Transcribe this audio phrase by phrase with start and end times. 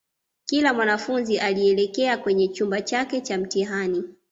[0.45, 4.03] kila mwanafunzi alielekea kwenye chumba chake cha mtihani